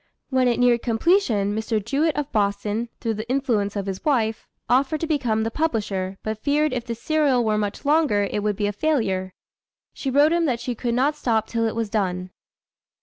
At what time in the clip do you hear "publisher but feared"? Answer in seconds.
5.51-6.73